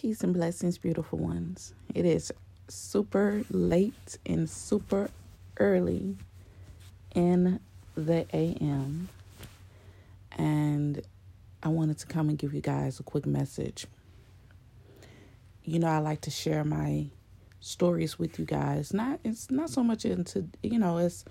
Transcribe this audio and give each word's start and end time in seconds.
Peace 0.00 0.24
and 0.24 0.32
blessings, 0.32 0.78
beautiful 0.78 1.18
ones. 1.18 1.74
It 1.94 2.06
is 2.06 2.32
super 2.68 3.44
late 3.50 4.16
and 4.24 4.48
super 4.48 5.10
early 5.58 6.16
in 7.14 7.60
the 7.96 8.24
AM. 8.34 9.10
And 10.38 11.02
I 11.62 11.68
wanted 11.68 11.98
to 11.98 12.06
come 12.06 12.30
and 12.30 12.38
give 12.38 12.54
you 12.54 12.62
guys 12.62 12.98
a 12.98 13.02
quick 13.02 13.26
message. 13.26 13.86
You 15.64 15.78
know, 15.80 15.88
I 15.88 15.98
like 15.98 16.22
to 16.22 16.30
share 16.30 16.64
my 16.64 17.08
stories 17.60 18.18
with 18.18 18.38
you 18.38 18.46
guys. 18.46 18.94
Not 18.94 19.20
it's 19.22 19.50
not 19.50 19.68
so 19.68 19.84
much 19.84 20.06
into 20.06 20.48
you 20.62 20.78
know, 20.78 20.96
it's 20.96 21.26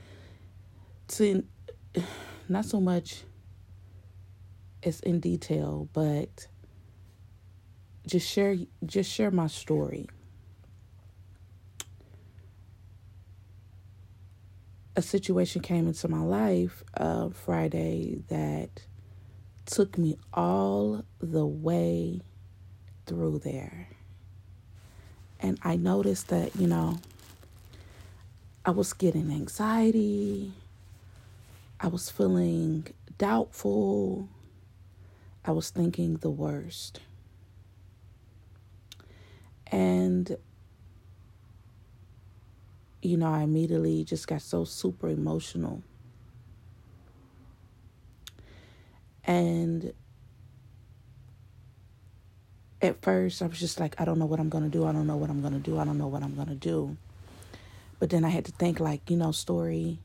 to 1.08 1.44
not 2.48 2.66
so 2.66 2.80
much 2.80 3.24
it's 4.84 5.00
in 5.00 5.22
detail, 5.22 5.90
but 5.92 6.46
just 8.10 8.28
share 8.28 8.58
just 8.84 9.12
share 9.12 9.30
my 9.30 9.46
story. 9.46 10.08
A 14.96 15.02
situation 15.02 15.62
came 15.62 15.88
into 15.88 16.08
my 16.08 16.22
life 16.22 16.84
uh, 16.98 17.30
Friday 17.30 18.24
that 18.28 18.70
took 19.66 19.98
me 19.98 20.18
all 20.34 21.06
the 21.20 21.46
way 21.46 22.22
through 23.06 23.40
there. 23.40 23.90
And 25.40 25.58
I 25.62 25.78
noticed 25.78 26.30
that, 26.30 26.56
you 26.56 26.68
know, 26.68 27.00
I 28.66 28.72
was 28.72 28.92
getting 28.92 29.32
anxiety. 29.32 30.52
I 31.80 31.88
was 31.88 32.10
feeling 32.10 32.88
doubtful. 33.18 34.28
I 35.46 35.52
was 35.52 35.70
thinking 35.70 36.18
the 36.18 36.32
worst. 36.32 37.00
And, 39.72 40.38
you 43.02 43.18
know, 43.18 43.32
I 43.32 43.44
immediately 43.44 44.04
just 44.04 44.28
got 44.28 44.42
so 44.42 44.66
super 44.66 45.10
emotional. 45.10 45.84
And 49.24 49.94
at 52.82 53.02
first, 53.02 53.42
I 53.42 53.48
was 53.48 53.60
just 53.60 53.80
like, 53.80 54.00
I 54.00 54.06
don't 54.06 54.18
know 54.18 54.26
what 54.26 54.40
I'm 54.40 54.50
going 54.50 54.64
to 54.64 54.70
do. 54.70 54.86
I 54.86 54.92
don't 54.92 55.06
know 55.06 55.18
what 55.18 55.30
I'm 55.30 55.42
going 55.42 55.54
to 55.54 55.60
do. 55.60 55.78
I 55.78 55.84
don't 55.84 55.98
know 55.98 56.08
what 56.08 56.24
I'm 56.24 56.36
going 56.36 56.48
to 56.48 56.56
do. 56.56 56.98
But 58.00 58.10
then 58.10 58.24
I 58.24 58.30
had 58.30 58.46
to 58.46 58.52
think, 58.54 58.80
like, 58.80 59.10
you 59.10 59.18
know, 59.18 59.32
story, 59.32 60.00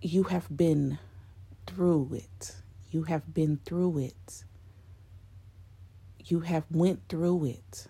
you 0.00 0.24
have 0.24 0.54
been 0.54 0.98
through 1.66 2.10
it. 2.12 2.56
You 2.92 3.04
have 3.04 3.34
been 3.34 3.58
through 3.64 3.98
it. 3.98 4.44
You 6.24 6.40
have 6.40 6.64
went 6.70 7.00
through 7.08 7.46
it 7.46 7.88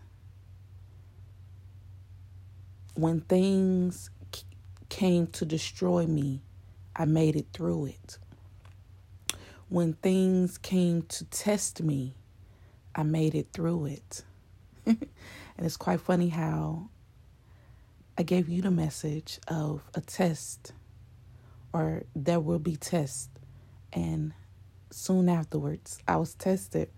when 2.97 3.21
things 3.21 4.11
came 4.89 5.27
to 5.29 5.45
destroy 5.45 6.07
me, 6.07 6.41
I 6.95 7.05
made 7.05 7.37
it 7.37 7.47
through 7.53 7.87
it. 7.87 8.19
When 9.69 9.95
things 9.95 10.59
came 10.59 11.03
to 11.03 11.25
test 11.27 11.83
me, 11.83 12.15
I 12.95 13.03
made 13.03 13.35
it 13.35 13.49
through 13.53 13.87
it. 13.87 14.25
and 14.87 14.99
it's 15.59 15.77
quite 15.77 16.01
funny 16.01 16.29
how 16.31 16.89
I 18.17 18.23
gave 18.23 18.49
you 18.49 18.63
the 18.63 18.71
message 18.71 19.41
of 19.47 19.83
a 19.95 20.01
test 20.01 20.73
or 21.73 22.05
there 22.15 22.41
will 22.41 22.59
be 22.59 22.77
tests. 22.77 23.29
And 23.93 24.33
soon 24.91 25.29
afterwards, 25.29 25.99
I 26.09 26.17
was 26.17 26.33
tested. 26.35 26.89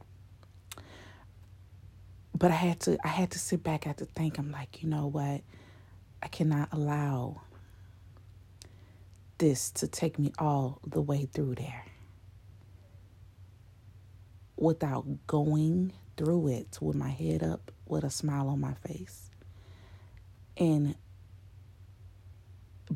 But 2.37 2.53
I 2.53 2.55
had 2.55 2.81
to 2.81 2.99
I 3.05 3.09
had 3.09 3.33
to 3.33 3.39
sit 3.41 3.65
back, 3.65 3.87
I 3.87 3.89
had 3.89 3.99
to 3.99 4.05
think. 4.05 4.39
I'm 4.39 4.53
like, 4.53 4.81
you 4.83 4.89
know 4.89 5.09
what? 5.09 5.41
I 6.23 6.29
cannot 6.29 6.69
allow 6.73 7.43
this 9.39 9.71
to 9.71 9.87
take 9.87 10.19
me 10.19 10.33
all 10.39 10.81
the 10.87 11.01
way 11.01 11.27
through 11.27 11.55
there 11.55 11.85
without 14.57 15.07
going 15.27 15.93
through 16.17 16.49
it 16.49 16.79
with 16.81 16.97
my 16.97 17.11
head 17.11 17.43
up 17.43 17.71
with 17.87 18.03
a 18.03 18.11
smile 18.11 18.49
on 18.49 18.61
my 18.61 18.75
face 18.75 19.31
and 20.57 20.97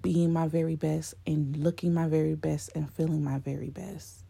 being 0.00 0.32
my 0.32 0.48
very 0.48 0.74
best 0.74 1.14
and 1.26 1.56
looking 1.56 1.94
my 1.94 2.08
very 2.08 2.34
best 2.34 2.70
and 2.74 2.92
feeling 2.92 3.22
my 3.22 3.38
very 3.38 3.70
best. 3.70 4.24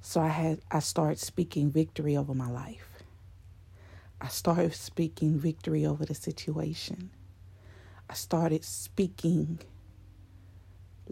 So 0.00 0.20
I 0.20 0.28
had 0.28 0.60
I 0.70 0.78
started 0.78 1.18
speaking 1.18 1.70
victory 1.70 2.16
over 2.16 2.34
my 2.34 2.48
life. 2.50 2.87
I 4.20 4.28
started 4.28 4.74
speaking 4.74 5.38
victory 5.38 5.86
over 5.86 6.04
the 6.04 6.14
situation. 6.14 7.10
I 8.10 8.14
started 8.14 8.64
speaking 8.64 9.60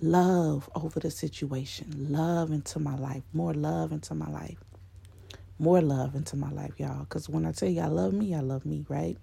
love 0.01 0.69
over 0.75 0.99
the 0.99 1.11
situation, 1.11 2.09
love 2.11 2.51
into 2.51 2.79
my 2.81 2.97
life, 2.97 3.23
more 3.33 3.55
love 3.55 3.93
into 3.93 4.15
my 4.15 4.29
life, 4.29 4.59
more 5.59 5.81
love 5.81 6.15
into 6.15 6.37
my 6.37 6.51
life, 6.51 6.73
y'all. 6.79 7.01
Because 7.01 7.29
when 7.29 7.47
I 7.47 7.53
tell 7.53 7.69
you 7.69 7.81
I 7.81 7.87
love 7.87 8.13
me, 8.13 8.35
I 8.35 8.41
love 8.41 8.67
me, 8.67 8.85
right? 8.89 9.17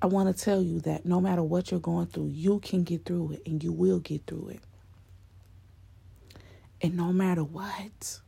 I 0.00 0.06
want 0.06 0.36
to 0.36 0.44
tell 0.44 0.62
you 0.62 0.80
that 0.80 1.06
no 1.06 1.20
matter 1.20 1.42
what 1.42 1.70
you're 1.70 1.80
going 1.80 2.06
through, 2.06 2.28
you 2.28 2.60
can 2.60 2.82
get 2.82 3.04
through 3.04 3.32
it 3.32 3.42
and 3.46 3.62
you 3.62 3.72
will 3.72 4.00
get 4.00 4.26
through 4.26 4.48
it. 4.48 4.60
And 6.82 6.96
no 6.96 7.12
matter 7.12 7.44
what, 7.44 8.20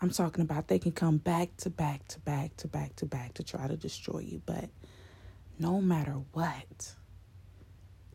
I'm 0.00 0.10
talking 0.10 0.42
about 0.42 0.66
they 0.66 0.80
can 0.80 0.90
come 0.90 1.18
back 1.18 1.56
to 1.58 1.70
back 1.70 2.06
to 2.08 2.18
back 2.18 2.56
to 2.56 2.68
back 2.68 2.96
to 2.96 3.06
back 3.06 3.34
to 3.34 3.44
try 3.44 3.68
to 3.68 3.76
destroy 3.76 4.18
you. 4.18 4.42
But 4.44 4.68
no 5.60 5.80
matter 5.80 6.16
what, 6.32 6.94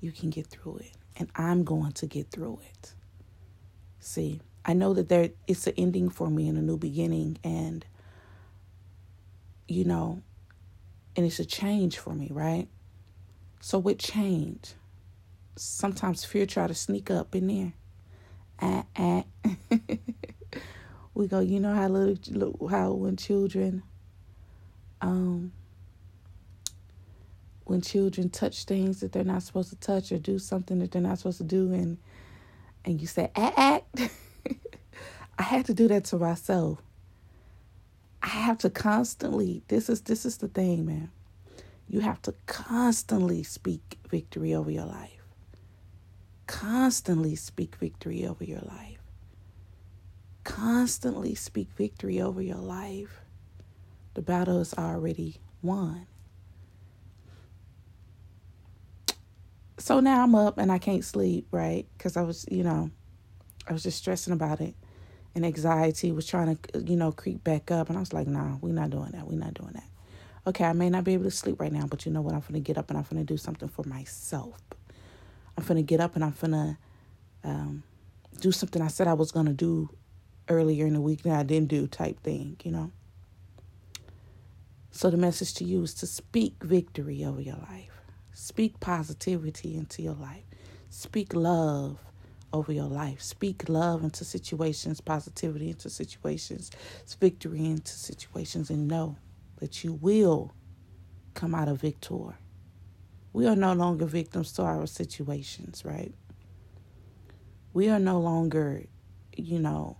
you 0.02 0.12
can 0.12 0.30
get 0.30 0.48
through 0.48 0.78
it. 0.78 0.98
And 1.16 1.30
I'm 1.36 1.64
going 1.64 1.94
to 1.94 2.06
get 2.06 2.32
through 2.32 2.60
it. 2.70 2.94
See, 4.00 4.42
I 4.66 4.74
know 4.74 4.94
that 4.94 5.08
there 5.08 5.30
it's 5.48 5.68
an 5.68 5.74
ending 5.78 6.10
for 6.10 6.30
me 6.30 6.50
and 6.50 6.58
a 6.58 6.62
new 6.62 6.78
beginning 6.78 7.38
and 7.44 7.86
you 9.70 9.86
know, 9.86 10.22
and 11.16 11.26
it's 11.26 11.40
a 11.40 11.46
change 11.46 11.98
for 11.98 12.14
me, 12.14 12.28
right? 12.30 12.68
So 13.62 13.80
with 13.80 14.00
change, 14.00 14.74
sometimes 15.56 16.26
fear 16.26 16.46
try 16.46 16.68
to 16.68 16.74
sneak 16.74 17.10
up 17.10 17.36
in 17.36 17.48
there 17.48 17.74
ah, 18.62 18.86
ah. 18.96 19.24
we 21.14 21.28
go, 21.28 21.40
you 21.40 21.60
know 21.60 21.74
how 21.74 21.88
little, 21.88 22.68
how 22.68 22.92
when 22.92 23.18
children, 23.18 23.84
um, 25.02 25.52
when 27.66 27.82
children 27.82 28.30
touch 28.30 28.66
things 28.66 29.02
that 29.02 29.12
they're 29.12 29.24
not 29.24 29.44
supposed 29.44 29.70
to 29.70 29.76
touch 29.76 30.12
or 30.12 30.18
do 30.18 30.40
something 30.40 30.80
that 30.80 30.92
they're 30.92 31.02
not 31.02 31.18
supposed 31.18 31.40
to 31.40 31.44
do, 31.44 31.74
and 31.74 31.98
and 32.86 33.00
you 33.02 33.08
say, 33.08 33.32
ah. 33.36 33.82
I 35.42 35.44
had 35.44 35.66
to 35.66 35.74
do 35.74 35.88
that 35.88 36.06
to 36.06 36.18
myself. 36.18 36.84
I 38.22 38.28
have 38.28 38.60
to 38.60 38.70
constantly. 38.70 39.64
This 39.70 39.90
is 39.90 40.02
this 40.02 40.24
is 40.26 40.38
the 40.38 40.48
thing, 40.48 40.86
man. 40.86 41.10
You 41.88 42.02
have 42.02 42.22
to 42.24 42.34
constantly 42.46 43.44
speak 43.44 43.98
victory 44.10 44.54
over 44.54 44.70
your 44.70 44.86
life. 44.86 45.24
Constantly 46.46 47.36
speak 47.36 47.76
victory 47.76 48.26
over 48.26 48.44
your 48.44 48.60
life. 48.62 49.01
Constantly 50.44 51.36
speak 51.36 51.70
victory 51.78 52.22
over 52.22 52.42
your 52.42 52.58
life. 52.58 53.22
The 54.14 54.22
battle 54.22 54.60
is 54.60 54.74
already 54.74 55.38
won. 55.62 56.08
So 59.78 60.00
now 60.00 60.24
I'm 60.24 60.36
up 60.36 60.58
and 60.58 60.72
I 60.72 60.78
can't 60.78 61.04
sleep, 61.04 61.48
right? 61.52 61.88
Because 61.98 62.18
I 62.18 62.22
was, 62.22 62.46
you 62.52 62.64
know, 62.64 62.92
I 63.68 63.74
was 63.74 63.84
just 63.84 63.98
stressing 63.98 64.34
about 64.34 64.62
it. 64.62 64.76
And 65.34 65.46
anxiety 65.46 66.12
was 66.12 66.28
trying 66.28 66.58
to, 66.58 66.82
you 66.82 66.98
know, 66.98 67.12
creep 67.12 67.44
back 67.44 67.72
up. 67.72 67.90
And 67.90 67.98
I 67.98 68.02
was 68.02 68.14
like, 68.14 68.28
nah, 68.28 68.58
we're 68.62 68.74
not 68.74 68.90
doing 68.90 69.12
that. 69.12 69.28
We're 69.28 69.40
not 69.40 69.54
doing 69.54 69.72
that. 69.74 69.86
Okay, 70.46 70.66
I 70.66 70.74
may 70.74 70.90
not 70.90 71.04
be 71.04 71.14
able 71.14 71.24
to 71.26 71.32
sleep 71.32 71.62
right 71.62 71.72
now, 71.72 71.86
but 71.88 72.06
you 72.06 72.12
know 72.12 72.22
what? 72.22 72.34
I'm 72.34 72.42
going 72.42 72.56
to 72.56 72.60
get 72.60 72.78
up 72.78 72.90
and 72.90 72.98
I'm 72.98 73.06
going 73.10 73.26
to 73.26 73.34
do 73.34 73.38
something 73.38 73.70
for 73.70 73.84
myself. 73.84 74.60
I'm 75.58 75.64
going 75.64 75.78
to 75.78 75.84
get 75.84 76.02
up 76.02 76.16
and 76.16 76.26
I'm 76.26 76.34
finna 76.34 76.78
um, 77.44 77.84
do 78.40 78.52
something 78.52 78.82
I 78.82 78.88
said 78.88 79.08
I 79.08 79.14
was 79.14 79.32
gonna 79.32 79.54
do 79.54 79.90
earlier 80.50 80.86
in 80.86 80.94
the 80.94 81.02
week 81.02 81.24
that 81.24 81.40
I 81.40 81.44
didn't 81.44 81.70
do 81.70 81.88
type 81.88 82.20
thing, 82.22 82.58
you 82.64 82.72
know. 82.72 82.92
So 84.92 85.10
the 85.10 85.18
message 85.18 85.54
to 85.56 85.64
you 85.64 85.84
is 85.84 85.94
to 85.96 86.08
speak 86.08 86.56
victory 86.62 87.24
over 87.24 87.42
your 87.42 87.56
life. 87.56 88.02
Speak 88.34 88.80
positivity 88.80 89.76
into 89.76 90.02
your 90.02 90.16
life. 90.16 90.44
Speak 90.90 91.34
love 91.34 92.00
over 92.54 92.74
your 92.74 92.88
life. 92.88 93.22
Speak 93.22 93.70
love 93.70 94.04
into 94.04 94.26
situations, 94.26 95.00
positivity 95.00 95.70
into 95.70 95.90
situations, 95.90 96.72
victory 97.20 97.66
into 97.66 97.92
situations, 97.94 98.70
and 98.70 98.88
know 98.88 99.18
that 99.58 99.84
you 99.84 99.94
will 99.94 100.54
come 101.34 101.56
out 101.56 101.70
a 101.70 101.74
victor. 101.74 102.36
We 103.34 103.48
are 103.48 103.56
no 103.56 103.74
longer 103.74 104.06
victims 104.06 104.52
to 104.54 104.64
our 104.64 104.86
situations, 104.88 105.86
right? 105.86 106.14
We 107.74 107.90
are 107.90 108.00
no 108.00 108.20
longer, 108.20 108.84
you 109.38 109.60
know, 109.60 109.98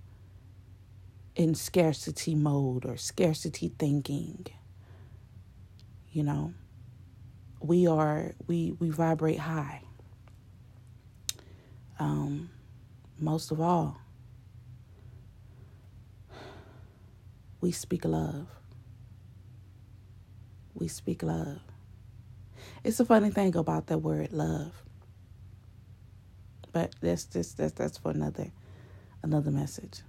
in 1.42 1.56
scarcity 1.56 2.36
mode 2.36 2.86
or 2.86 2.96
scarcity 2.98 3.74
thinking. 3.80 4.46
You 6.12 6.24
know, 6.24 6.54
we 7.60 7.88
are 7.88 8.34
we 8.48 8.74
we 8.80 8.90
vibrate 8.90 9.40
high. 9.40 9.82
Um, 12.00 12.50
most 13.20 13.52
of 13.52 13.60
all, 13.60 13.98
we 17.60 17.72
speak 17.72 18.06
love. 18.06 18.48
We 20.76 20.88
speak 20.88 21.24
love. 21.24 21.60
It's 22.84 23.00
a 23.00 23.06
funny 23.06 23.32
thing 23.32 23.56
about 23.56 23.88
that 23.88 24.00
word 24.00 24.32
love. 24.32 24.74
But 26.72 26.96
that's 27.02 27.26
just 27.26 27.58
that's 27.58 27.74
that's 27.74 27.98
for 27.98 28.12
another 28.12 28.52
another 29.24 29.52
message. 29.52 30.02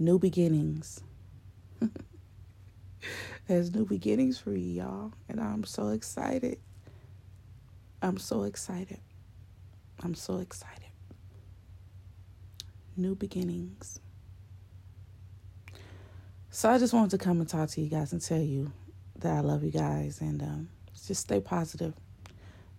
New 0.00 0.18
beginnings. 0.18 1.02
There's 3.46 3.74
new 3.74 3.84
beginnings 3.84 4.38
for 4.38 4.50
you, 4.50 4.80
y'all. 4.80 5.12
And 5.28 5.38
I'm 5.38 5.62
so 5.62 5.88
excited. 5.88 6.58
I'm 8.00 8.16
so 8.16 8.44
excited. 8.44 9.00
I'm 10.02 10.14
so 10.14 10.38
excited. 10.38 10.88
New 12.96 13.14
beginnings. 13.14 14.00
So 16.48 16.70
I 16.70 16.78
just 16.78 16.94
wanted 16.94 17.10
to 17.10 17.18
come 17.18 17.38
and 17.38 17.48
talk 17.48 17.68
to 17.68 17.82
you 17.82 17.90
guys 17.90 18.14
and 18.14 18.22
tell 18.22 18.40
you 18.40 18.72
that 19.18 19.36
I 19.36 19.40
love 19.40 19.62
you 19.62 19.70
guys 19.70 20.22
and 20.22 20.40
um, 20.40 20.68
just 21.06 21.20
stay 21.20 21.42
positive 21.42 21.92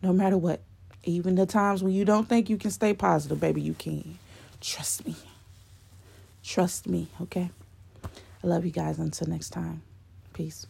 no 0.02 0.12
matter 0.12 0.40
what. 0.40 0.64
Even 1.04 1.36
the 1.36 1.46
times 1.46 1.84
when 1.84 1.94
you 1.94 2.04
don't 2.04 2.28
think 2.28 2.50
you 2.50 2.58
can 2.58 2.72
stay 2.72 2.96
positive, 2.96 3.40
baby, 3.40 3.62
you 3.62 3.76
can. 3.76 4.18
Trust 4.60 5.06
me. 5.06 5.16
Trust 6.44 6.88
me, 6.88 7.10
okay? 7.22 7.52
I 8.44 8.48
love 8.48 8.66
you 8.66 8.72
guys. 8.72 9.00
Until 9.00 9.28
next 9.28 9.52
time. 9.52 9.84
Peace. 10.34 10.66